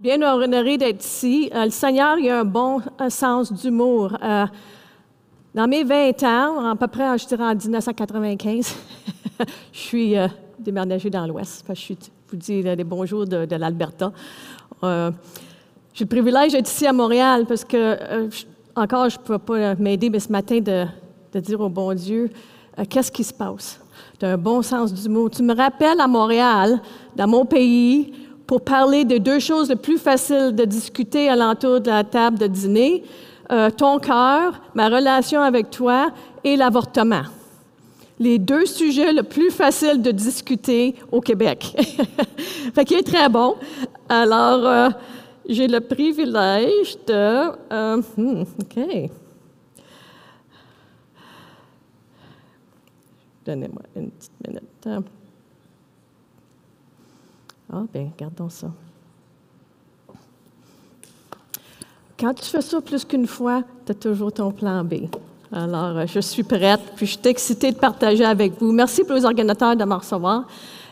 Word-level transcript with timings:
Bien 0.00 0.22
honoré 0.22 0.78
d'être 0.78 1.04
ici. 1.04 1.50
Euh, 1.54 1.66
le 1.66 1.70
Seigneur, 1.70 2.16
il 2.18 2.30
a 2.30 2.40
un 2.40 2.44
bon 2.46 2.80
sens 3.10 3.52
d'humour. 3.52 4.16
Euh, 4.22 4.46
dans 5.54 5.68
mes 5.68 5.84
20 5.84 6.22
ans, 6.22 6.70
à 6.70 6.74
peu 6.74 6.86
près, 6.86 7.18
je 7.18 7.26
dirais 7.26 7.44
en 7.44 7.54
1995, 7.54 8.76
je 9.72 9.78
suis 9.78 10.16
euh, 10.16 10.26
déménagée 10.58 11.10
dans 11.10 11.26
l'Ouest. 11.26 11.66
Je 11.74 11.94
vous 12.30 12.36
dis 12.38 12.62
les 12.62 12.82
bonjours 12.82 13.26
de, 13.26 13.44
de 13.44 13.56
l'Alberta. 13.56 14.10
J'ai 14.82 16.04
le 16.04 16.08
privilège 16.08 16.52
d'être 16.52 16.70
ici 16.70 16.86
à 16.86 16.94
Montréal 16.94 17.44
parce 17.46 17.66
que, 17.66 18.26
encore, 18.74 19.10
je 19.10 19.18
ne 19.18 19.22
peux 19.22 19.38
pas 19.38 19.74
m'aider, 19.74 20.08
mais 20.08 20.20
ce 20.20 20.32
matin, 20.32 20.60
de, 20.60 21.40
dire 21.40 21.60
au 21.60 21.68
bon 21.68 21.92
Dieu, 21.92 22.30
qu'est-ce 22.88 23.12
qui 23.12 23.22
se 23.22 23.34
passe? 23.34 23.78
Tu 24.18 24.24
as 24.24 24.30
un 24.30 24.38
bon 24.38 24.62
sens 24.62 24.94
d'humour. 24.94 25.28
Tu 25.28 25.42
me 25.42 25.54
rappelles 25.54 26.00
à 26.00 26.06
Montréal, 26.06 26.80
dans 27.14 27.28
mon 27.28 27.44
pays, 27.44 28.14
pour 28.50 28.62
parler 28.62 29.04
de 29.04 29.16
deux 29.18 29.38
choses 29.38 29.68
les 29.68 29.76
plus 29.76 29.96
faciles 29.96 30.52
de 30.56 30.64
discuter 30.64 31.28
alentour 31.28 31.80
de 31.80 31.88
la 31.88 32.02
table 32.02 32.36
de 32.36 32.48
dîner, 32.48 33.04
euh, 33.52 33.70
ton 33.70 34.00
cœur, 34.00 34.60
ma 34.74 34.88
relation 34.88 35.40
avec 35.40 35.70
toi 35.70 36.10
et 36.42 36.56
l'avortement. 36.56 37.22
Les 38.18 38.40
deux 38.40 38.66
sujets 38.66 39.12
les 39.12 39.22
plus 39.22 39.52
faciles 39.52 40.02
de 40.02 40.10
discuter 40.10 40.96
au 41.12 41.20
Québec. 41.20 41.76
fait 42.74 42.84
qu'il 42.84 42.98
est 42.98 43.06
très 43.06 43.28
bon. 43.28 43.54
Alors, 44.08 44.66
euh, 44.66 44.88
j'ai 45.48 45.68
le 45.68 45.78
privilège 45.78 46.98
de... 47.06 47.52
Euh, 47.72 48.02
hmm, 48.16 48.42
OK. 48.62 49.10
Donnez-moi 53.46 53.82
une 53.94 54.10
petite 54.10 54.32
minute. 54.44 55.04
Ah, 57.72 57.82
bien, 57.92 58.10
gardons 58.18 58.48
ça. 58.48 58.68
Quand 62.18 62.34
tu 62.34 62.44
fais 62.44 62.60
ça 62.60 62.80
plus 62.80 63.04
qu'une 63.04 63.26
fois, 63.26 63.62
tu 63.86 63.92
as 63.92 63.94
toujours 63.94 64.32
ton 64.32 64.50
plan 64.50 64.84
B. 64.84 65.06
Alors, 65.52 65.96
euh, 65.96 66.06
je 66.06 66.20
suis 66.20 66.42
prête, 66.42 66.80
puis 66.96 67.06
je 67.06 67.12
suis 67.12 67.28
excitée 67.28 67.72
de 67.72 67.76
partager 67.76 68.24
avec 68.24 68.60
vous. 68.60 68.72
Merci 68.72 69.04
pour 69.04 69.14
les 69.14 69.24
organisateurs 69.24 69.76
de 69.76 69.84
me 69.84 69.94
recevoir. 69.94 70.46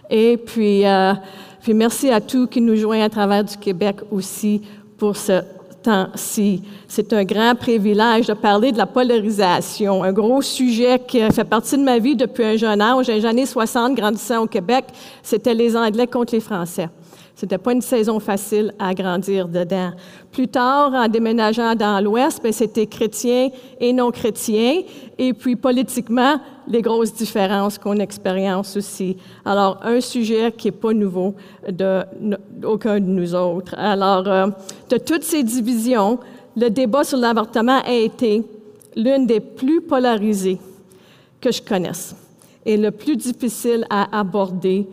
Et 0.08 0.36
puis, 0.36 0.86
euh, 0.86 1.12
puis 1.60 1.74
merci 1.74 2.10
à 2.10 2.20
tous 2.20 2.46
qui 2.46 2.60
nous 2.60 2.76
joignent 2.76 3.02
à 3.02 3.10
travers 3.10 3.44
du 3.44 3.56
Québec 3.56 3.96
aussi 4.10 4.62
pour 4.96 5.16
ce 5.16 5.42
temps-ci. 5.82 6.62
C'est 6.86 7.12
un 7.12 7.24
grand 7.24 7.54
privilège 7.54 8.26
de 8.26 8.34
parler 8.34 8.72
de 8.72 8.78
la 8.78 8.86
polarisation, 8.86 10.02
un 10.02 10.12
gros 10.12 10.42
sujet 10.42 11.00
qui 11.06 11.20
fait 11.30 11.44
partie 11.44 11.76
de 11.76 11.82
ma 11.82 11.98
vie 11.98 12.16
depuis 12.16 12.44
un 12.44 12.56
jeune 12.56 12.80
âge. 12.80 13.06
J'ai 13.06 13.24
années 13.24 13.46
60, 13.46 13.94
grandissant 13.94 14.42
au 14.42 14.46
Québec, 14.46 14.86
c'était 15.22 15.54
les 15.54 15.76
Anglais 15.76 16.06
contre 16.06 16.34
les 16.34 16.40
Français. 16.40 16.88
C'était 17.38 17.58
pas 17.58 17.72
une 17.72 17.82
saison 17.82 18.18
facile 18.18 18.74
à 18.80 18.92
grandir 18.92 19.46
dedans. 19.46 19.92
Plus 20.32 20.48
tard, 20.48 20.92
en 20.92 21.06
déménageant 21.06 21.76
dans 21.76 22.02
l'Ouest, 22.02 22.42
ben, 22.42 22.52
c'était 22.52 22.88
chrétien 22.88 23.50
et 23.78 23.92
non 23.92 24.10
chrétien. 24.10 24.82
Et 25.16 25.32
puis, 25.32 25.54
politiquement, 25.54 26.40
les 26.68 26.82
grosses 26.82 27.14
différences 27.14 27.78
qu'on 27.78 27.98
expérience 27.98 28.76
aussi. 28.76 29.16
Alors, 29.44 29.80
un 29.82 30.00
sujet 30.00 30.52
qui 30.52 30.68
n'est 30.68 30.72
pas 30.72 30.92
nouveau 30.92 31.34
de, 31.68 32.02
aucun 32.64 33.00
de 33.00 33.06
nous 33.06 33.34
autres. 33.34 33.74
Alors, 33.76 34.28
euh, 34.28 34.46
de 34.90 34.98
toutes 34.98 35.24
ces 35.24 35.42
divisions, 35.42 36.20
le 36.56 36.68
débat 36.68 37.04
sur 37.04 37.18
l'avortement 37.18 37.80
a 37.84 37.92
été 37.92 38.44
l'une 38.94 39.26
des 39.26 39.40
plus 39.40 39.80
polarisées 39.80 40.58
que 41.40 41.50
je 41.50 41.62
connaisse 41.62 42.14
et 42.66 42.76
le 42.76 42.90
plus 42.90 43.16
difficile 43.16 43.86
à 43.88 44.18
aborder 44.18 44.86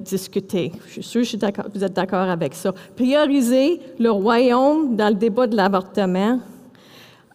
discuter. 0.00 0.72
Je 0.86 1.00
suis 1.00 1.24
sûre 1.24 1.52
que 1.52 1.70
vous 1.72 1.82
êtes 1.82 1.94
d'accord 1.94 2.28
avec 2.28 2.54
ça. 2.54 2.72
Prioriser 2.96 3.80
le 3.98 4.10
royaume 4.10 4.94
dans 4.94 5.08
le 5.08 5.14
débat 5.14 5.46
de 5.46 5.56
l'avortement 5.56 6.40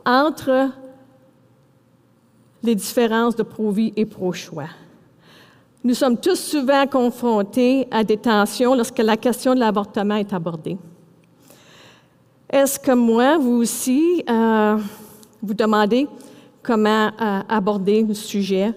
entre 0.06 0.70
les 2.64 2.76
différences 2.76 3.36
de 3.36 3.44
pro-vie 3.44 3.94
et 3.96 4.06
pro-choix. 4.06 4.70
Nous 5.84 5.94
sommes 5.94 6.18
tous 6.18 6.36
souvent 6.36 6.86
confrontés 6.88 7.88
à 7.90 8.04
des 8.04 8.18
tensions 8.18 8.76
lorsque 8.76 8.98
la 8.98 9.16
question 9.16 9.56
de 9.56 9.60
l'avortement 9.60 10.16
est 10.16 10.34
abordée. 10.34 10.78
Est-ce 12.50 12.80
que 12.80 12.92
moi, 12.92 13.38
vous 13.38 13.62
aussi, 13.62 14.24
euh, 14.30 14.78
vous 15.42 15.54
demandez 15.54 16.08
comment 16.62 17.12
euh, 17.22 17.42
aborder 17.48 18.04
le 18.04 18.14
sujet? 18.14 18.74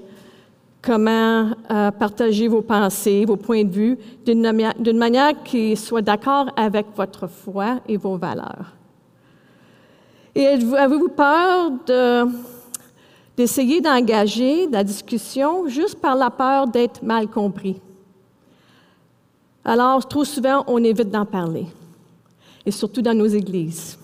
comment 0.83 1.53
euh, 1.71 1.91
partager 1.93 2.49
vos 2.49 2.61
pensées, 2.61 3.25
vos 3.25 3.37
points 3.37 3.65
de 3.65 3.71
vue 3.71 3.99
d'une 4.27 4.99
manière 4.99 5.43
qui 5.45 5.77
soit 5.77 6.03
d'accord 6.03 6.47
avec 6.57 6.87
votre 6.97 7.29
foi 7.29 7.79
et 7.89 7.97
vos 7.97 8.17
valeurs? 8.17 8.75
Et 10.35 10.47
avez-vous 10.47 11.11
peur 11.11 11.71
d'essayer 13.37 13.81
d'engager 13.81 14.69
la 14.69 14.85
discussion 14.85 15.69
juste 15.69 16.01
par 16.01 16.17
la 16.17 16.31
peur 16.31 16.67
d'être 16.67 17.03
mal 17.03 17.29
compris? 17.29 17.81
Alors, 19.65 20.07
trop 20.07 20.25
souvent, 20.25 20.65
on 20.67 20.83
évite 20.83 21.11
d'en 21.11 21.25
parler, 21.25 21.67
et 22.67 22.71
surtout 22.71 23.01
dans 23.01 23.15
nos 23.15 23.27
églises. 23.27 23.97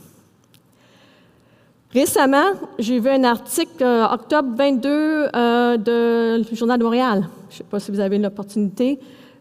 Récemment, 1.92 2.52
j'ai 2.78 3.00
vu 3.00 3.08
un 3.08 3.24
article, 3.24 3.82
euh, 3.82 4.06
octobre 4.06 4.50
22, 4.54 4.88
euh, 5.34 5.76
de 5.78 6.42
du 6.42 6.54
Journal 6.54 6.78
de 6.78 6.84
Montréal. 6.84 7.28
Je 7.48 7.54
ne 7.54 7.58
sais 7.58 7.64
pas 7.64 7.80
si 7.80 7.90
vous 7.90 7.98
avez 7.98 8.18
l'opportunité, 8.18 8.98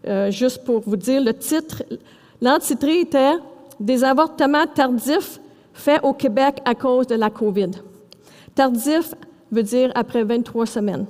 euh, 0.08 0.32
juste 0.32 0.64
pour 0.64 0.80
vous 0.80 0.96
dire 0.96 1.22
le 1.22 1.34
titre. 1.34 1.84
L'entitré 2.42 3.02
était 3.02 3.36
Des 3.80 4.04
avortements 4.04 4.66
tardifs 4.66 5.40
faits 5.72 6.00
au 6.02 6.14
Québec 6.14 6.62
à 6.66 6.74
cause 6.74 7.06
de 7.06 7.14
la 7.14 7.30
COVID. 7.30 7.70
Tardif 8.56 9.14
veut 9.52 9.64
dire 9.64 9.92
après 9.96 10.24
23 10.24 10.66
semaines. 10.66 11.06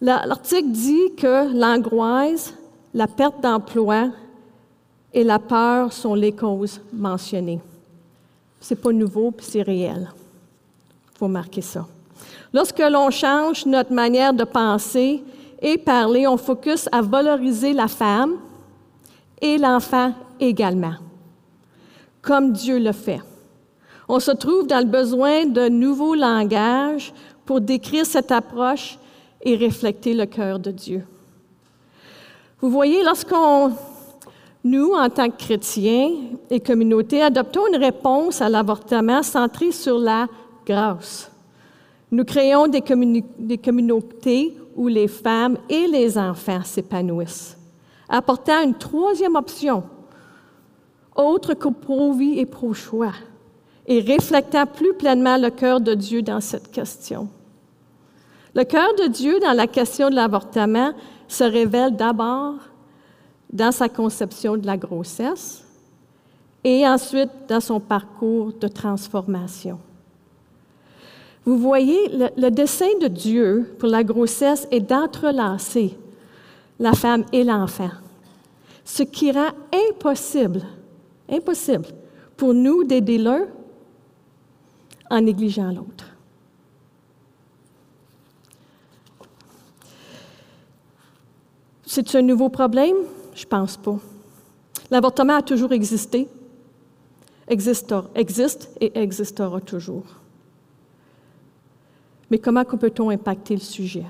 L'article 0.00 0.68
dit 0.68 1.14
que 1.16 1.52
l'angoisse, 1.54 2.54
la 2.92 3.06
perte 3.06 3.40
d'emploi 3.40 4.10
et 5.12 5.24
la 5.24 5.38
peur 5.38 5.92
sont 5.92 6.14
les 6.14 6.32
causes 6.32 6.80
mentionnées 6.92 7.60
c'est 8.64 8.76
pas 8.76 8.92
nouveau, 8.92 9.30
puis 9.30 9.46
c'est 9.46 9.62
réel. 9.62 10.08
Il 11.14 11.18
faut 11.18 11.28
marquer 11.28 11.60
ça. 11.60 11.86
Lorsque 12.52 12.78
l'on 12.78 13.10
change 13.10 13.66
notre 13.66 13.92
manière 13.92 14.32
de 14.32 14.44
penser 14.44 15.22
et 15.60 15.76
parler, 15.76 16.26
on 16.26 16.38
focus 16.38 16.88
à 16.90 17.02
valoriser 17.02 17.74
la 17.74 17.88
femme 17.88 18.36
et 19.40 19.58
l'enfant 19.58 20.14
également, 20.40 20.94
comme 22.22 22.52
Dieu 22.52 22.78
le 22.78 22.92
fait. 22.92 23.20
On 24.08 24.20
se 24.20 24.30
trouve 24.30 24.66
dans 24.66 24.80
le 24.80 24.90
besoin 24.90 25.46
d'un 25.46 25.70
nouveau 25.70 26.14
langage 26.14 27.12
pour 27.46 27.60
décrire 27.60 28.04
cette 28.04 28.32
approche 28.32 28.98
et 29.42 29.56
refléter 29.56 30.14
le 30.14 30.26
cœur 30.26 30.58
de 30.58 30.70
Dieu. 30.70 31.04
Vous 32.60 32.70
voyez, 32.70 33.02
lorsqu'on 33.02 33.72
nous, 34.62 34.92
en 34.92 35.08
tant 35.10 35.28
que 35.28 35.36
chrétiens 35.36 36.10
et 36.50 36.60
communautés, 36.60 37.22
adoptons 37.22 37.66
une 37.66 37.82
réponse 37.82 38.40
à 38.40 38.48
l'avortement 38.48 39.22
centrée 39.22 39.72
sur 39.72 39.98
la 39.98 40.26
grâce. 40.66 41.30
Nous 42.10 42.24
créons 42.24 42.66
des, 42.66 42.82
des 43.38 43.58
communautés 43.58 44.56
où 44.76 44.88
les 44.88 45.08
femmes 45.08 45.58
et 45.68 45.86
les 45.86 46.16
enfants 46.16 46.62
s'épanouissent, 46.64 47.56
apportant 48.08 48.62
une 48.62 48.74
troisième 48.74 49.36
option, 49.36 49.84
autre 51.14 51.54
que 51.54 51.68
pro-vie 51.68 52.38
et 52.38 52.46
pro-choix, 52.46 53.12
et 53.86 54.00
reflétant 54.00 54.66
plus 54.66 54.94
pleinement 54.94 55.36
le 55.36 55.50
cœur 55.50 55.80
de 55.80 55.94
Dieu 55.94 56.22
dans 56.22 56.40
cette 56.40 56.70
question. 56.70 57.28
Le 58.54 58.64
cœur 58.64 58.94
de 58.94 59.08
Dieu 59.08 59.40
dans 59.40 59.52
la 59.52 59.66
question 59.66 60.10
de 60.10 60.14
l'avortement 60.14 60.92
se 61.28 61.44
révèle 61.44 61.96
d'abord 61.96 62.54
dans 63.52 63.72
sa 63.72 63.88
conception 63.88 64.56
de 64.56 64.66
la 64.66 64.76
grossesse 64.76 65.64
et 66.62 66.86
ensuite 66.86 67.30
dans 67.48 67.60
son 67.60 67.80
parcours 67.80 68.52
de 68.52 68.68
transformation. 68.68 69.78
Vous 71.44 71.58
voyez, 71.58 72.10
le, 72.36 72.50
dessein 72.50 72.98
de 73.02 73.08
Dieu 73.08 73.74
pour 73.78 73.88
la 73.88 74.02
grossesse 74.02 74.66
est 74.70 74.80
d'entrelacer 74.80 75.96
la 76.80 76.92
femme 76.92 77.24
et 77.32 77.44
l'enfant, 77.44 77.90
ce 78.84 79.02
qui 79.02 79.30
rend 79.30 79.50
impossible, 79.90 80.62
impossible 81.30 81.86
pour 82.36 82.54
nous 82.54 82.84
d'aider 82.84 83.18
l'un 83.18 83.46
en 85.10 85.20
négligeant 85.20 85.70
l'autre. 85.70 86.06
C'est 91.86 92.14
un 92.16 92.22
nouveau 92.22 92.48
problème? 92.48 92.96
Je 93.34 93.44
pense 93.44 93.76
pas. 93.76 93.98
L'avortement 94.90 95.36
a 95.36 95.42
toujours 95.42 95.72
existé, 95.72 96.28
existe 97.48 98.70
et 98.80 98.98
existera 98.98 99.60
toujours. 99.60 100.06
Mais 102.30 102.38
comment 102.38 102.64
peut-on 102.64 103.10
impacter 103.10 103.54
le 103.54 103.60
sujet? 103.60 104.06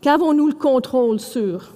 Qu'avons-nous 0.00 0.48
le 0.48 0.54
contrôle 0.54 1.18
sur? 1.20 1.72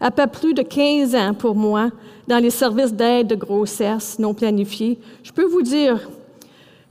Après 0.00 0.28
plus 0.28 0.54
de 0.54 0.62
15 0.62 1.14
ans 1.14 1.34
pour 1.34 1.54
moi 1.54 1.90
dans 2.26 2.38
les 2.38 2.50
services 2.50 2.92
d'aide 2.92 3.28
de 3.28 3.34
grossesse 3.34 4.18
non 4.18 4.34
planifiée, 4.34 4.98
je 5.22 5.32
peux 5.32 5.46
vous 5.46 5.62
dire 5.62 6.08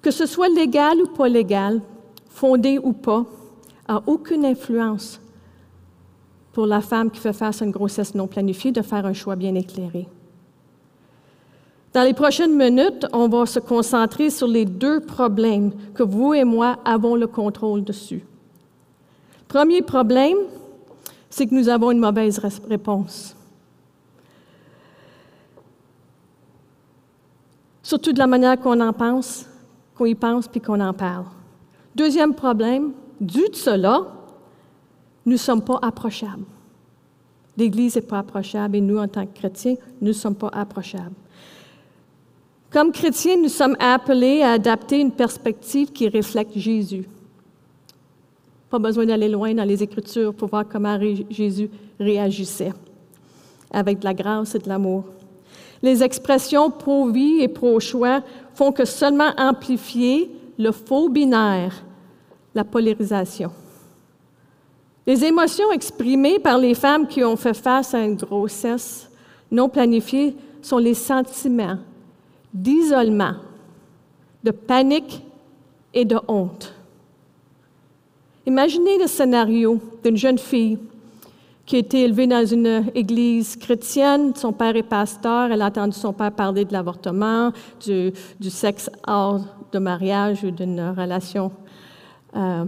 que 0.02 0.12
ce 0.12 0.26
soit 0.26 0.50
légal 0.50 1.02
ou 1.02 1.08
pas 1.08 1.30
légal, 1.30 1.82
fondé 2.30 2.80
ou 2.82 2.94
pas, 2.94 3.26
a 3.88 4.02
aucune 4.06 4.46
influence 4.46 5.20
pour 6.52 6.66
la 6.66 6.82
femme 6.82 7.12
qui 7.12 7.20
fait 7.20 7.34
face 7.34 7.62
à 7.62 7.66
une 7.66 7.72
grossesse 7.72 8.16
non 8.16 8.28
planifiée 8.28 8.72
de 8.72 8.82
faire 8.82 9.06
un 9.06 9.14
choix 9.14 9.36
bien 9.36 9.56
éclairé. 9.56 10.08
Dans 11.94 12.04
les 12.04 12.14
prochaines 12.14 12.56
minutes, 12.56 13.06
on 13.14 13.28
va 13.28 13.46
se 13.46 13.60
concentrer 13.60 14.30
sur 14.30 14.48
les 14.48 14.66
deux 14.66 15.00
problèmes 15.00 15.72
que 15.94 16.04
vous 16.04 16.34
et 16.34 16.44
moi 16.44 16.78
avons 16.84 17.16
le 17.16 17.28
contrôle 17.28 17.84
dessus. 17.84 18.24
Premier 19.48 19.82
problème, 19.82 20.38
c'est 21.30 21.48
que 21.48 21.56
nous 21.56 21.70
avons 21.70 21.92
une 21.92 22.00
mauvaise 22.00 22.40
réponse. 22.70 23.36
Surtout 27.84 28.12
de 28.12 28.20
la 28.20 28.28
manière 28.28 28.60
qu'on 28.60 28.80
en 28.82 28.94
pense, 28.94 29.46
qu'on 29.96 30.06
y 30.06 30.16
pense 30.16 30.48
puis 30.48 30.60
qu'on 30.60 30.80
en 30.80 30.94
parle. 30.94 31.26
Deuxième 31.96 32.34
problème, 32.34 32.92
dû 33.20 33.48
de 33.50 33.56
cela, 33.56 34.02
nous 35.26 35.34
ne 35.34 35.38
sommes 35.38 35.62
pas 35.62 35.80
approchables. 35.82 36.46
L'Église 37.58 37.96
n'est 37.96 38.02
pas 38.02 38.20
approchable 38.20 38.76
et 38.76 38.82
nous, 38.82 38.98
en 38.98 39.08
tant 39.08 39.26
que 39.26 39.34
chrétiens, 39.34 39.76
nous 40.00 40.10
ne 40.10 40.14
sommes 40.14 40.36
pas 40.36 40.50
approchables. 40.50 41.16
Comme 42.70 42.92
chrétiens, 42.92 43.38
nous 43.38 43.50
sommes 43.50 43.76
appelés 43.80 44.42
à 44.44 44.52
adapter 44.52 45.00
une 45.00 45.12
perspective 45.12 45.92
qui 45.92 46.08
reflète 46.08 46.50
Jésus. 46.56 47.08
Pas 48.70 48.80
besoin 48.80 49.06
d'aller 49.06 49.30
loin 49.30 49.54
dans 49.54 49.64
les 49.64 49.82
Écritures 49.82 50.34
pour 50.34 50.50
voir 50.50 50.66
comment 50.68 51.00
Jésus 51.30 51.70
réagissait, 52.00 52.74
avec 53.72 54.00
de 54.00 54.06
la 54.06 54.14
grâce 54.14 54.56
et 54.56 54.60
de 54.60 54.68
l'amour. 54.68 55.06
Les 55.82 56.04
expressions 56.04 56.72
pro-vie 56.72 57.42
et 57.42 57.48
pro-choix 57.48 58.22
font 58.54 58.72
que 58.72 58.86
seulement 58.86 59.32
amplifier 59.38 60.32
le 60.58 60.72
faux 60.72 61.10
binaire, 61.10 61.84
la 62.56 62.64
polarisation. 62.64 63.52
Les 65.06 65.24
émotions 65.24 65.72
exprimées 65.72 66.40
par 66.40 66.58
les 66.58 66.74
femmes 66.74 67.08
qui 67.08 67.24
ont 67.24 67.38
fait 67.38 67.54
face 67.54 67.94
à 67.94 68.00
une 68.04 68.16
grossesse 68.16 69.10
non 69.50 69.70
planifiée 69.70 70.36
sont 70.62 70.80
les 70.80 70.96
sentiments 70.96 71.78
d'isolement, 72.54 73.36
de 74.44 74.52
panique 74.52 75.24
et 75.94 76.04
de 76.04 76.18
honte. 76.28 76.74
Imaginez 78.48 78.98
le 78.98 79.08
scénario 79.08 79.78
d'une 80.02 80.16
jeune 80.16 80.38
fille 80.38 80.80
qui 81.66 81.76
a 81.76 81.80
été 81.80 82.04
élevée 82.04 82.28
dans 82.28 82.46
une 82.46 82.86
église 82.96 83.58
chrétienne. 83.58 84.34
Son 84.36 84.54
père 84.54 84.74
est 84.78 84.84
pasteur. 84.84 85.52
Elle 85.52 85.62
a 85.62 85.66
entendu 85.66 85.98
son 85.98 86.14
père 86.14 86.32
parler 86.32 86.64
de 86.64 86.72
l'avortement, 86.72 87.52
du, 87.86 88.14
sexe 88.50 88.90
hors 89.06 89.42
de 89.74 89.80
mariage 89.80 90.46
ou 90.46 90.52
d'une 90.52 90.94
relation. 90.98 91.52
Euh, 92.38 92.64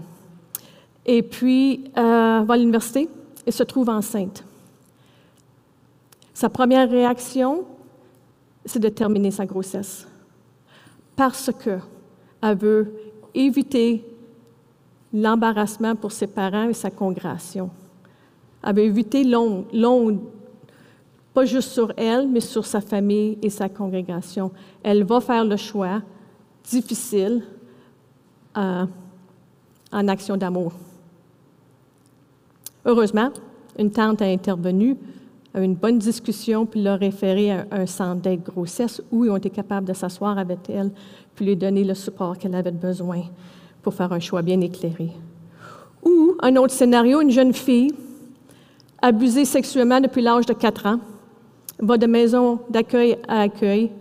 et 1.06 1.24
puis, 1.24 1.86
euh, 1.98 2.44
va 2.46 2.56
à 2.56 2.58
l'université 2.58 3.08
et 3.48 3.52
se 3.52 3.64
trouve 3.64 3.88
enceinte. 3.88 4.44
Sa 6.34 6.50
première 6.50 6.90
réaction, 6.90 7.64
c'est 8.66 8.80
de 8.80 8.90
terminer 8.90 9.32
sa 9.32 9.46
grossesse. 9.46 10.06
Parce 11.16 11.50
qu'elle 11.64 12.58
veut 12.58 12.94
éviter 13.34 14.04
l'embarrassement 15.14 15.96
pour 15.96 16.12
ses 16.12 16.28
parents 16.28 16.70
et 16.70 16.74
sa 16.74 16.92
congrégation. 16.92 17.70
Elle 18.64 18.76
veut 18.76 18.84
éviter 18.84 19.24
l'onde, 19.24 20.20
pas 21.34 21.46
juste 21.46 21.72
sur 21.72 21.94
elle, 21.98 22.28
mais 22.28 22.42
sur 22.42 22.66
sa 22.66 22.82
famille 22.82 23.38
et 23.42 23.50
sa 23.50 23.70
congrégation. 23.70 24.52
Elle 24.84 25.04
va 25.04 25.22
faire 25.22 25.46
le 25.46 25.58
choix 25.58 26.02
difficile 26.64 27.44
euh, 28.58 28.86
en 29.92 30.08
action 30.08 30.38
d'amour. 30.38 30.74
Heureusement, 32.86 33.30
une 33.78 33.92
tante 33.92 34.22
a 34.22 34.26
intervenu 34.26 34.98
une 35.56 35.76
bonne 35.76 35.98
discussion, 35.98 36.66
puis 36.66 36.82
l'a 36.82 36.96
référé 36.96 37.52
à 37.52 37.66
un 37.72 37.86
centre 37.86 38.22
d'aide 38.22 38.44
grossesse 38.44 39.02
où 39.12 39.26
ils 39.26 39.32
ont 39.32 39.38
été 39.38 39.50
capables 39.50 39.88
de 39.88 39.94
s'asseoir 39.94 40.38
avec 40.38 40.70
elle, 40.70 40.92
puis 41.36 41.46
lui 41.46 41.56
donner 41.56 41.84
le 41.84 41.96
support 41.96 42.38
qu'elle 42.38 42.56
avait 42.56 42.72
besoin 42.72 43.24
pour 43.82 43.94
faire 43.94 44.12
un 44.12 44.20
choix 44.20 44.42
bien 44.42 44.60
éclairé. 44.62 45.12
Ou 46.04 46.36
un 46.42 46.56
autre 46.56 46.74
scénario, 46.74 47.22
une 47.22 47.32
jeune 47.32 47.54
fille 47.54 47.94
abusée 49.02 49.46
sexuellement 49.46 50.02
depuis 50.02 50.22
l'âge 50.22 50.46
de 50.46 50.54
4 50.54 50.86
ans, 50.86 51.00
va 51.80 51.98
de 51.98 52.06
maison 52.06 52.60
d'accueil 52.70 53.18
à 53.28 53.42
accueil, 53.42 53.92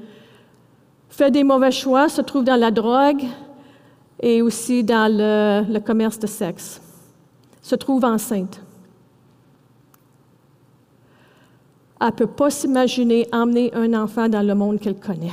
fait 1.08 1.30
des 1.30 1.44
mauvais 1.44 1.70
choix, 1.70 2.08
se 2.08 2.20
trouve 2.20 2.44
dans 2.44 2.56
la 2.58 2.70
drogue 2.70 3.22
et 4.20 4.42
aussi 4.42 4.82
dans 4.82 5.10
le, 5.10 5.72
le 5.72 5.80
commerce 5.80 6.18
de 6.18 6.26
sexe, 6.26 6.80
se 7.62 7.76
trouve 7.76 8.04
enceinte. 8.04 8.60
Elle 12.00 12.06
ne 12.08 12.12
peut 12.12 12.26
pas 12.26 12.50
s'imaginer 12.50 13.26
emmener 13.32 13.72
un 13.74 13.94
enfant 13.94 14.28
dans 14.28 14.46
le 14.46 14.54
monde 14.54 14.78
qu'elle 14.78 14.98
connaît. 14.98 15.32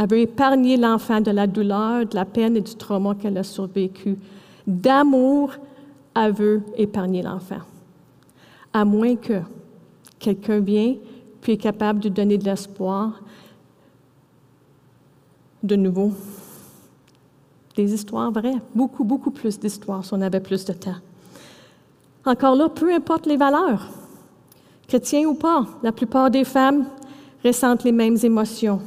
Elle 0.00 0.08
veut 0.08 0.20
épargner 0.20 0.76
l'enfant 0.76 1.20
de 1.20 1.32
la 1.32 1.48
douleur, 1.48 2.06
de 2.06 2.14
la 2.14 2.24
peine 2.24 2.56
et 2.56 2.60
du 2.60 2.76
trauma 2.76 3.16
qu'elle 3.16 3.36
a 3.36 3.42
survécu. 3.42 4.16
D'amour, 4.64 5.50
elle 6.14 6.32
veut 6.32 6.62
épargner 6.76 7.20
l'enfant. 7.20 7.62
À 8.72 8.84
moins 8.84 9.16
que 9.16 9.40
quelqu'un 10.20 10.60
vienne 10.60 10.98
puis 11.40 11.54
est 11.54 11.56
capable 11.56 11.98
de 11.98 12.08
donner 12.08 12.38
de 12.38 12.44
l'espoir. 12.44 13.20
De 15.64 15.74
nouveau, 15.74 16.12
des 17.74 17.92
histoires 17.92 18.30
vraies, 18.30 18.62
beaucoup, 18.72 19.02
beaucoup 19.02 19.32
plus 19.32 19.58
d'histoires 19.58 20.04
si 20.04 20.14
on 20.14 20.20
avait 20.20 20.38
plus 20.38 20.64
de 20.64 20.74
temps. 20.74 20.98
Encore 22.24 22.54
là, 22.54 22.68
peu 22.68 22.94
importe 22.94 23.26
les 23.26 23.36
valeurs, 23.36 23.88
Chrétiens 24.86 25.26
ou 25.26 25.34
pas, 25.34 25.66
la 25.82 25.90
plupart 25.90 26.30
des 26.30 26.44
femmes 26.44 26.84
ressentent 27.44 27.82
les 27.82 27.90
mêmes 27.90 28.16
émotions 28.22 28.80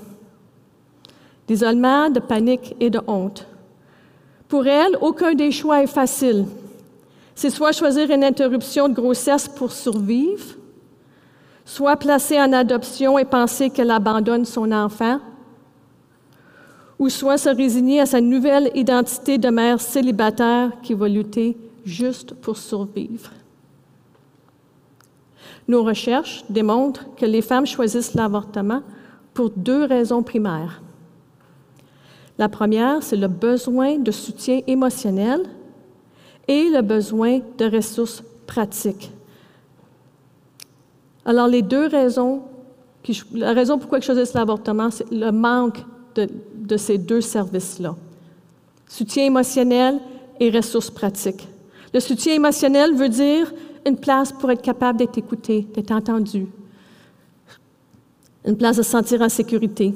d'isolement, 1.48 2.10
de 2.10 2.20
panique 2.20 2.76
et 2.80 2.90
de 2.90 3.00
honte. 3.08 3.48
Pour 4.48 4.68
elles, 4.68 4.98
aucun 5.02 5.34
des 5.34 5.52
choix 5.52 5.84
est 5.84 5.88
facile. 5.88 6.46
C'est 7.36 7.50
soit 7.50 7.72
choisir 7.72 8.12
une 8.12 8.24
interruption 8.24 8.90
de 8.90 8.94
grossesse 8.94 9.48
pour 9.48 9.72
survivre, 9.72 10.56
soit 11.66 11.96
placer 11.96 12.40
en 12.40 12.52
adoption 12.54 13.18
et 13.18 13.26
penser 13.26 13.70
qu'elle 13.70 13.92
abandonne 13.92 14.46
son 14.46 14.72
enfant, 14.72 15.20
ou 17.00 17.10
soit 17.10 17.38
se 17.38 17.50
résigner 17.50 18.02
à 18.02 18.06
sa 18.06 18.22
nouvelle 18.22 18.70
identité 18.76 19.38
de 19.38 19.50
mère 19.50 19.82
célibataire 19.82 20.72
qui 20.84 20.94
va 20.94 21.08
lutter 21.08 21.58
juste 21.84 22.34
pour 22.36 22.58
survivre. 22.58 23.32
Nos 25.68 25.84
recherches 25.84 26.44
démontrent 26.50 27.06
que 27.16 27.26
les 27.26 27.42
femmes 27.42 27.66
choisissent 27.66 28.14
l'avortement 28.14 28.82
pour 29.34 29.50
deux 29.50 29.86
raisons 29.86 30.22
primaires. 30.22 30.82
La 32.42 32.50
première, 32.50 33.04
c'est 33.04 33.18
le 33.18 33.28
besoin 33.28 34.00
de 34.00 34.10
soutien 34.10 34.62
émotionnel 34.66 35.44
et 36.48 36.72
le 36.72 36.82
besoin 36.82 37.40
de 37.60 37.66
ressources 37.70 38.24
pratiques. 38.48 39.12
Alors, 41.24 41.48
les 41.48 41.62
deux 41.62 41.86
raisons, 41.86 42.42
la 43.32 43.54
raison 43.54 43.78
pourquoi 43.78 44.00
je 44.00 44.08
choisis 44.08 44.34
l'avortement, 44.34 44.90
c'est 44.90 45.12
le 45.12 45.30
manque 45.30 45.86
de, 46.16 46.28
de 46.56 46.78
ces 46.78 46.98
deux 46.98 47.22
services-là. 47.22 47.96
Soutien 48.88 49.26
émotionnel 49.26 50.00
et 50.40 50.50
ressources 50.50 50.90
pratiques. 50.90 51.48
Le 51.94 52.00
soutien 52.00 52.34
émotionnel 52.34 52.96
veut 52.96 53.10
dire 53.10 53.54
une 53.86 53.98
place 53.98 54.32
pour 54.32 54.50
être 54.50 54.64
capable 54.64 54.98
d'être 54.98 55.20
écouté, 55.20 55.68
d'être 55.76 55.92
entendu. 55.92 56.48
Une 58.44 58.58
place 58.58 58.78
de 58.78 58.82
se 58.82 58.90
sentir 58.90 59.22
en 59.22 59.30
sécurité. 59.30 59.94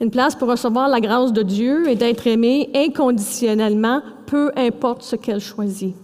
Une 0.00 0.10
place 0.10 0.34
pour 0.34 0.48
recevoir 0.48 0.88
la 0.88 1.00
grâce 1.00 1.32
de 1.32 1.42
Dieu 1.42 1.88
et 1.88 1.94
d'être 1.94 2.26
aimé 2.26 2.70
inconditionnellement, 2.74 4.02
peu 4.26 4.52
importe 4.56 5.02
ce 5.02 5.16
qu'elle 5.16 5.40
choisit. 5.40 5.94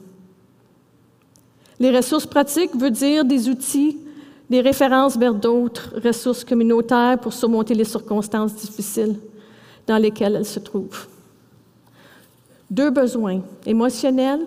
Les 1.79 1.95
ressources 1.95 2.27
pratiques 2.27 2.75
veut 2.75 2.91
dire 2.91 3.25
des 3.25 3.49
outils, 3.49 3.99
des 4.49 4.61
références 4.61 5.17
vers 5.17 5.35
d'autres 5.35 5.95
ressources 6.03 6.45
communautaires 6.45 7.19
pour 7.19 7.33
surmonter 7.33 7.75
les 7.75 7.85
circonstances 7.85 8.55
difficiles 8.55 9.19
dans 9.87 9.99
lesquelles 9.99 10.37
elle 10.37 10.47
se 10.47 10.61
trouve. 10.61 11.07
Deux 12.71 12.91
besoins, 12.91 13.41
émotionnels 13.67 14.47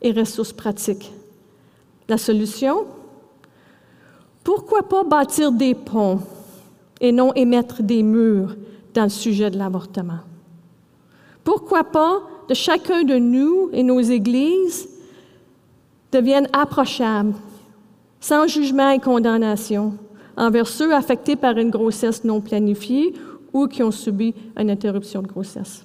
et 0.00 0.12
ressources 0.12 0.52
pratiques. 0.52 1.12
La 2.08 2.16
solution? 2.16 2.86
Pourquoi 4.42 4.82
pas 4.88 5.04
bâtir 5.04 5.52
des 5.52 5.74
ponts 5.74 6.20
et 7.00 7.12
non 7.12 7.32
émettre 7.34 7.82
des 7.82 8.02
murs 8.02 8.56
dans 8.94 9.04
le 9.04 9.08
sujet 9.08 9.50
de 9.50 9.58
l'avortement? 9.58 10.20
Pourquoi 11.44 11.84
pas 11.84 12.20
de 12.48 12.54
chacun 12.54 13.04
de 13.04 13.16
nous 13.16 13.70
et 13.72 13.82
nos 13.82 14.00
églises 14.00 14.88
deviennent 16.12 16.48
approchables 16.52 17.34
sans 18.20 18.46
jugement 18.46 18.90
et 18.90 18.98
condamnation 18.98 19.94
envers 20.36 20.68
ceux 20.68 20.94
affectés 20.94 21.36
par 21.36 21.56
une 21.56 21.70
grossesse 21.70 22.24
non 22.24 22.40
planifiée 22.40 23.14
ou 23.52 23.66
qui 23.66 23.82
ont 23.82 23.90
subi 23.90 24.34
une 24.56 24.70
interruption 24.70 25.22
de 25.22 25.26
grossesse. 25.26 25.84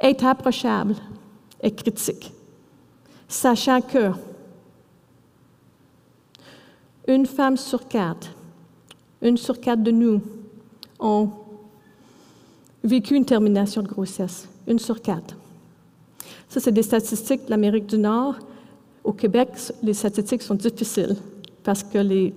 Être 0.00 0.26
approchable 0.26 0.94
et 1.62 1.70
critique, 1.70 2.32
sachant 3.28 3.80
que 3.80 4.10
une 7.08 7.26
femme 7.26 7.56
sur 7.56 7.88
quatre, 7.88 8.28
une 9.26 9.36
sur 9.36 9.60
quatre 9.60 9.82
de 9.82 9.90
nous 9.90 10.20
ont 10.98 11.28
vécu 12.82 13.14
une 13.14 13.24
termination 13.24 13.82
de 13.82 13.88
grossesse, 13.88 14.48
une 14.66 14.78
sur 14.78 15.00
quatre. 15.02 15.36
Ça, 16.48 16.60
c'est 16.60 16.72
des 16.72 16.82
statistiques 16.82 17.44
de 17.46 17.50
l'Amérique 17.50 17.86
du 17.86 17.98
Nord. 17.98 18.36
Au 19.02 19.12
Québec, 19.12 19.50
les 19.82 19.94
statistiques 19.94 20.42
sont 20.42 20.54
difficiles 20.54 21.16
parce 21.62 21.82
que 21.82 21.98
les... 21.98 22.32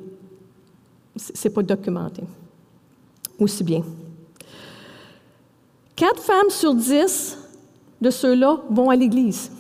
c'est 1.16 1.52
pas 1.52 1.64
documenté 1.64 2.24
aussi 3.40 3.64
bien. 3.64 3.84
Quatre 5.96 6.22
femmes 6.22 6.50
sur 6.50 6.74
dix 6.74 7.38
de 8.02 8.10
ceux-là 8.10 8.62
vont 8.70 8.90
à 8.90 8.96
l'Église. 8.96 9.52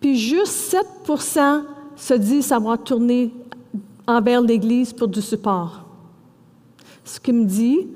Puis 0.00 0.18
juste 0.18 0.74
7% 1.06 1.62
se 1.96 2.14
disent 2.14 2.46
savoir 2.46 2.82
tourner 2.82 3.32
envers 4.10 4.42
l'Église 4.42 4.92
pour 4.92 5.08
du 5.08 5.20
support. 5.20 5.84
Ce 7.04 7.18
qui 7.18 7.32
me 7.32 7.44
dit, 7.44 7.88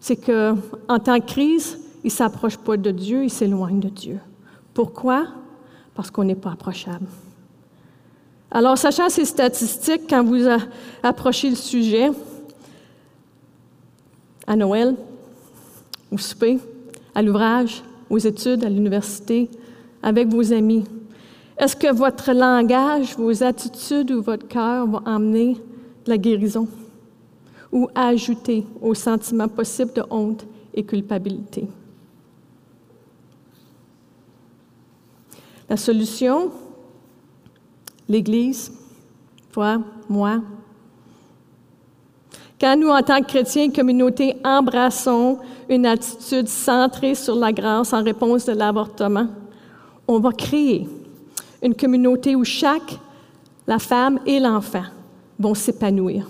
c'est 0.00 0.16
qu'en 0.16 0.98
temps 0.98 1.18
de 1.18 1.24
crise, 1.24 1.78
ils 2.04 2.08
ne 2.08 2.10
s'approchent 2.10 2.58
pas 2.58 2.76
de 2.76 2.90
Dieu, 2.90 3.24
ils 3.24 3.30
s'éloignent 3.30 3.80
de 3.80 3.88
Dieu. 3.88 4.18
Pourquoi? 4.74 5.26
Parce 5.94 6.10
qu'on 6.10 6.24
n'est 6.24 6.34
pas 6.34 6.52
approchable. 6.52 7.06
Alors, 8.50 8.78
sachant 8.78 9.08
ces 9.08 9.24
statistiques, 9.24 10.02
quand 10.08 10.22
vous 10.22 10.46
approchez 11.02 11.50
le 11.50 11.56
sujet, 11.56 12.10
à 14.46 14.54
Noël, 14.54 14.94
au 16.12 16.18
souper, 16.18 16.58
à 17.14 17.22
l'ouvrage, 17.22 17.82
aux 18.08 18.18
études, 18.18 18.64
à 18.64 18.68
l'université, 18.68 19.50
avec 20.02 20.28
vos 20.28 20.52
amis, 20.52 20.84
est-ce 21.58 21.74
que 21.74 21.92
votre 21.92 22.32
langage, 22.32 23.16
vos 23.16 23.42
attitudes 23.42 24.10
ou 24.10 24.22
votre 24.22 24.46
cœur 24.46 24.86
vont 24.86 25.02
emmener 25.06 25.56
la 26.06 26.18
guérison 26.18 26.68
ou 27.72 27.88
ajouter 27.94 28.66
au 28.80 28.94
sentiment 28.94 29.48
possible 29.48 29.92
de 29.94 30.02
honte 30.10 30.46
et 30.74 30.84
culpabilité? 30.84 31.66
La 35.68 35.76
solution, 35.76 36.52
l'Église, 38.08 38.70
toi, 39.50 39.78
moi, 40.08 40.40
quand 42.60 42.76
nous, 42.78 42.88
en 42.88 43.02
tant 43.02 43.20
que 43.20 43.26
chrétiens, 43.26 43.70
communauté, 43.70 44.36
embrassons 44.44 45.38
une 45.68 45.84
attitude 45.84 46.48
centrée 46.48 47.14
sur 47.14 47.34
la 47.34 47.52
grâce 47.52 47.92
en 47.92 48.02
réponse 48.02 48.46
de 48.46 48.52
l'avortement, 48.52 49.28
on 50.08 50.20
va 50.20 50.32
créer 50.32 50.88
une 51.66 51.74
communauté 51.74 52.36
où 52.36 52.44
chaque, 52.44 52.98
la 53.66 53.78
femme 53.78 54.20
et 54.24 54.38
l'enfant, 54.38 54.84
vont 55.38 55.54
s'épanouir. 55.54 56.28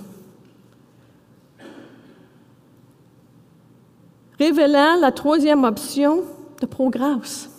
Révélant 4.38 4.96
la 5.00 5.12
troisième 5.12 5.64
option 5.64 6.22
de 6.60 6.66
pro-grâce 6.66 7.50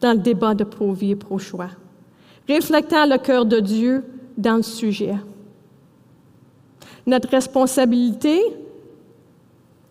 dans 0.00 0.12
le 0.12 0.18
débat 0.18 0.54
de 0.54 0.64
pro-vie 0.64 1.12
et 1.12 1.16
pro-choix. 1.16 1.70
Réflectant 2.48 3.06
le 3.06 3.18
cœur 3.18 3.44
de 3.44 3.60
Dieu 3.60 4.04
dans 4.36 4.56
le 4.56 4.62
sujet. 4.62 5.14
Notre 7.06 7.28
responsabilité, 7.28 8.40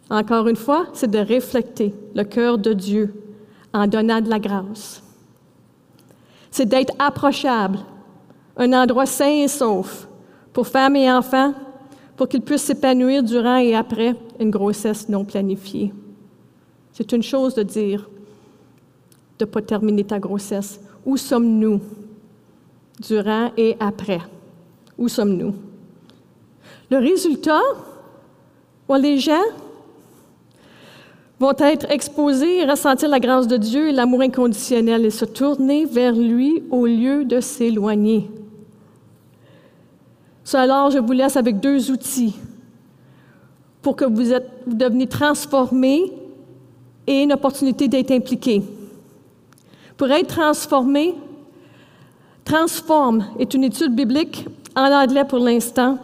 encore 0.10 0.48
une 0.48 0.56
fois, 0.56 0.88
c'est 0.94 1.10
de 1.10 1.20
refléter 1.20 1.94
le 2.16 2.24
cœur 2.24 2.58
de 2.58 2.74
Dieu 2.74 3.14
en 3.74 3.88
donnant 3.88 4.20
de 4.20 4.30
la 4.30 4.40
grâce. 4.40 5.02
C'est 6.52 6.66
d'être 6.66 6.94
approchable, 7.00 7.80
un 8.58 8.74
endroit 8.74 9.06
sain 9.06 9.44
et 9.44 9.48
sauf 9.48 10.08
pour 10.54 10.68
femmes 10.68 10.98
et 10.98 11.10
enfants, 11.10 11.54
pour 12.18 12.28
qu'ils 12.28 12.42
puissent 12.42 12.64
s'épanouir 12.64 13.24
durant 13.24 13.56
et 13.56 13.74
après 13.74 14.16
une 14.40 14.52
grossesse 14.52 15.08
non 15.08 15.24
planifiée. 15.24 15.94
C'est 16.92 17.14
une 17.14 17.24
chose 17.24 17.56
de 17.56 17.64
dire 17.64 18.10
de 19.40 19.46
ne 19.46 19.50
pas 19.50 19.62
terminer 19.62 20.04
ta 20.04 20.20
grossesse. 20.20 20.80
Où 21.06 21.18
sommes-nous 21.18 21.80
durant 23.00 23.52
et 23.58 23.76
après? 23.80 24.20
Où 24.98 25.08
sommes-nous? 25.08 25.56
Le 26.92 26.98
résultat, 26.98 27.62
les 29.00 29.18
gens 29.18 29.42
vont 31.42 31.56
être 31.58 31.90
exposés 31.90 32.60
et 32.60 32.66
ressentir 32.66 33.10
la 33.10 33.20
grâce 33.20 33.48
de 33.48 33.58
Dieu 33.58 33.90
et 33.90 33.92
l'amour 33.92 34.22
inconditionnel 34.22 35.08
et 35.08 35.10
se 35.10 35.26
tourner 35.26 35.86
vers 35.86 36.14
lui 36.14 36.62
au 36.70 36.86
lieu 36.86 37.26
de 37.26 37.40
s'éloigner. 37.40 38.30
alors, 40.54 40.92
je 40.92 41.00
vous 41.00 41.14
laisse 41.14 41.36
avec 41.36 41.60
deux 41.60 41.90
outils 41.90 42.36
pour 43.82 43.96
que 43.96 44.06
vous, 44.06 44.38
deveniez 44.68 45.08
transformés 45.08 46.14
et 47.08 47.24
une 47.24 47.34
opportunité 47.34 47.88
d'être 47.88 48.12
impliqués. 48.12 48.62
Pour 49.98 50.12
être 50.12 50.28
transformé, 50.28 51.16
Transforme 52.46 53.26
est 53.40 53.54
une 53.56 53.64
étude 53.64 53.96
biblique 53.96 54.46
en 54.76 54.92
anglais 54.92 55.26
pour 55.26 55.40
l'instant 55.40 55.98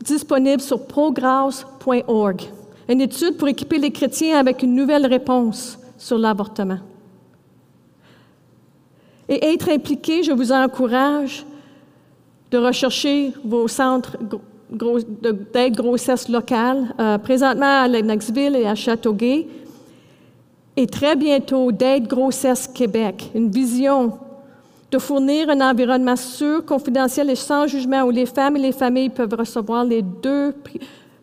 disponible 0.00 0.60
sur 0.60 0.86
progress.org, 0.86 2.42
une 2.90 3.00
étude 3.00 3.36
pour 3.36 3.48
équiper 3.48 3.78
les 3.78 3.90
chrétiens 3.90 4.38
avec 4.38 4.62
une 4.62 4.74
nouvelle 4.74 5.06
réponse 5.06 5.78
sur 5.96 6.18
l'avortement. 6.18 6.78
Et 9.28 9.52
être 9.52 9.70
impliqué, 9.70 10.24
je 10.24 10.32
vous 10.32 10.50
encourage 10.50 11.46
de 12.50 12.58
rechercher 12.58 13.32
vos 13.44 13.68
centres 13.68 14.16
d'aide 15.52 15.76
grossesse 15.76 16.28
locale, 16.28 16.94
euh, 16.98 17.18
présentement 17.18 17.82
à 17.82 17.86
Lennoxville 17.86 18.56
et 18.56 18.66
à 18.66 18.74
Châteauguay, 18.74 19.46
et 20.76 20.86
très 20.86 21.14
bientôt 21.14 21.70
d'aide 21.70 22.08
grossesse 22.08 22.66
Québec, 22.66 23.30
une 23.34 23.50
vision 23.50 24.18
de 24.90 24.98
fournir 24.98 25.48
un 25.48 25.60
environnement 25.60 26.16
sûr, 26.16 26.64
confidentiel 26.64 27.30
et 27.30 27.36
sans 27.36 27.68
jugement 27.68 28.02
où 28.02 28.10
les 28.10 28.26
femmes 28.26 28.56
et 28.56 28.60
les 28.60 28.72
familles 28.72 29.10
peuvent 29.10 29.34
recevoir 29.34 29.84
les 29.84 30.02
deux 30.02 30.54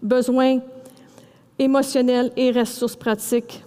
besoins 0.01 0.59
émotionnels 1.59 2.31
et 2.35 2.51
ressources 2.51 2.95
pratiques 2.95 3.63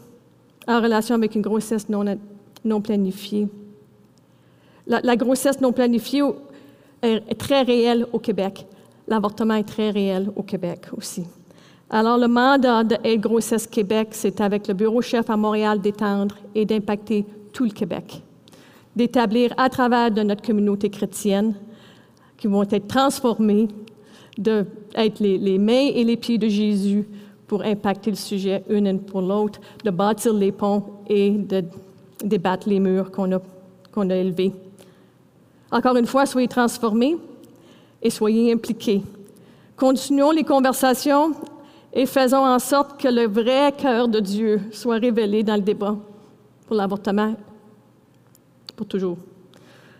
en 0.67 0.81
relation 0.81 1.15
avec 1.15 1.35
une 1.35 1.43
grossesse 1.43 1.89
non, 1.89 2.81
planifiée. 2.81 3.49
La, 4.87 5.17
grossesse 5.17 5.61
non 5.61 5.73
planifiée 5.73 6.23
est 7.03 7.39
très 7.39 7.63
réelle 7.63 8.07
au 8.13 8.19
Québec. 8.19 8.67
L'avortement 9.09 9.55
est 9.55 9.69
très 9.69 9.91
réel 9.91 10.31
au 10.37 10.43
Québec 10.43 10.87
aussi. 10.97 11.25
Alors, 11.89 12.19
le 12.19 12.29
mandat 12.29 12.85
de 12.85 13.17
Grossesse 13.17 13.67
Québec, 13.67 14.09
c'est 14.13 14.41
avec 14.41 14.69
le 14.69 14.75
bureau 14.75 15.03
chef 15.03 15.29
à 15.29 15.37
Montréal 15.37 15.81
d'étendre 15.81 16.37
et 16.55 16.65
d'impacter 16.65 17.25
tout 17.53 17.65
le 17.65 17.71
Québec 17.71 18.23
d'établir 18.97 19.53
à 19.57 19.69
travers 19.69 20.11
de 20.11 20.23
notre 20.23 20.43
communauté 20.43 20.91
chrétienne, 20.91 21.55
qui 22.37 22.47
vont 22.47 22.63
être 22.63 22.89
transformées, 22.89 23.69
d'être 24.39 25.21
les, 25.21 25.39
les 25.39 25.59
mains 25.59 25.91
et 25.95 26.05
les 26.05 26.17
pieds 26.17 26.39
de 26.39 26.49
Jésus 26.49 27.05
pour 27.51 27.65
impacter 27.65 28.11
le 28.11 28.17
sujet 28.17 28.63
une 28.69 29.01
pour 29.01 29.21
l'autre, 29.21 29.61
de 29.83 29.91
bâtir 29.91 30.33
les 30.33 30.53
ponts 30.53 30.85
et 31.09 31.31
de 31.31 31.65
débattre 32.23 32.69
les 32.69 32.79
murs 32.79 33.11
qu'on 33.11 33.33
a, 33.33 33.41
qu'on 33.91 34.09
a 34.09 34.15
élevés. 34.15 34.53
Encore 35.73 35.97
une 35.97 36.07
fois, 36.07 36.27
soyez 36.27 36.47
transformés 36.47 37.17
et 38.01 38.09
soyez 38.09 38.53
impliqués. 38.53 39.03
Continuons 39.77 40.31
les 40.31 40.45
conversations 40.45 41.33
et 41.93 42.07
faisons 42.07 42.47
en 42.47 42.61
sorte 42.61 43.01
que 43.01 43.09
le 43.09 43.27
vrai 43.27 43.73
cœur 43.77 44.07
de 44.07 44.21
Dieu 44.21 44.61
soit 44.71 44.99
révélé 44.99 45.43
dans 45.43 45.57
le 45.57 45.63
débat 45.63 45.97
pour 46.69 46.77
l'avortement 46.77 47.35
pour 48.77 48.87
toujours. 48.87 49.19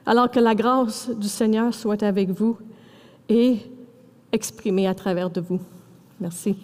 Alors 0.07 0.31
que 0.31 0.39
la 0.39 0.55
grâce 0.55 1.11
du 1.11 1.27
Seigneur 1.27 1.75
soit 1.75 2.05
avec 2.05 2.31
vous 2.31 2.57
et 3.29 3.57
exprimée 4.31 4.87
à 4.87 4.95
travers 4.95 5.31
de 5.31 5.41
vous. 5.41 5.59
Merci. 6.21 6.55